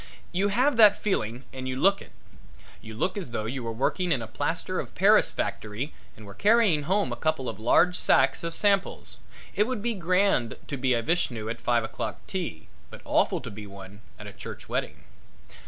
[0.31, 2.11] You have that feeling and you look it.
[2.81, 6.33] You look as though you were working in a plaster of paris factory and were
[6.33, 9.19] carrying home a couple of large sacks of samples.
[9.53, 13.41] It would be grand to be a Vishnu at a five o'clock tea, but awful
[13.41, 15.03] to be one at a church wedding.